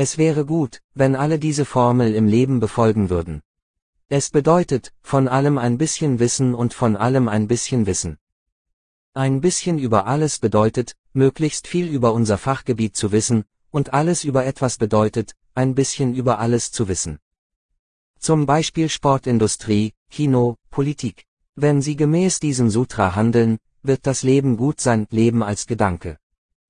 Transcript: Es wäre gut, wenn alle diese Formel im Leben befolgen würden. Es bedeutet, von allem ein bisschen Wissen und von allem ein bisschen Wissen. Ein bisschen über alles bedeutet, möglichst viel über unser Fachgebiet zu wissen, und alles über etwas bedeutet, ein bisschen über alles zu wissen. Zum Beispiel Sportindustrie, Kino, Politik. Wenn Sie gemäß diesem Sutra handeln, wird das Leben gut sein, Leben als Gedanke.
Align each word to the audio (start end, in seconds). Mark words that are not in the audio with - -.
Es 0.00 0.16
wäre 0.16 0.44
gut, 0.46 0.80
wenn 0.94 1.16
alle 1.16 1.40
diese 1.40 1.64
Formel 1.64 2.14
im 2.14 2.28
Leben 2.28 2.60
befolgen 2.60 3.10
würden. 3.10 3.42
Es 4.08 4.30
bedeutet, 4.30 4.92
von 5.02 5.26
allem 5.26 5.58
ein 5.58 5.76
bisschen 5.76 6.20
Wissen 6.20 6.54
und 6.54 6.72
von 6.72 6.94
allem 6.94 7.26
ein 7.26 7.48
bisschen 7.48 7.84
Wissen. 7.86 8.16
Ein 9.12 9.40
bisschen 9.40 9.76
über 9.76 10.06
alles 10.06 10.38
bedeutet, 10.38 10.94
möglichst 11.14 11.66
viel 11.66 11.88
über 11.88 12.12
unser 12.12 12.38
Fachgebiet 12.38 12.94
zu 12.94 13.10
wissen, 13.10 13.44
und 13.70 13.92
alles 13.92 14.22
über 14.22 14.46
etwas 14.46 14.76
bedeutet, 14.76 15.34
ein 15.56 15.74
bisschen 15.74 16.14
über 16.14 16.38
alles 16.38 16.70
zu 16.70 16.86
wissen. 16.86 17.18
Zum 18.20 18.46
Beispiel 18.46 18.88
Sportindustrie, 18.88 19.94
Kino, 20.10 20.58
Politik. 20.70 21.24
Wenn 21.56 21.82
Sie 21.82 21.96
gemäß 21.96 22.38
diesem 22.38 22.70
Sutra 22.70 23.16
handeln, 23.16 23.58
wird 23.82 24.06
das 24.06 24.22
Leben 24.22 24.58
gut 24.58 24.80
sein, 24.80 25.08
Leben 25.10 25.42
als 25.42 25.66
Gedanke. 25.66 26.18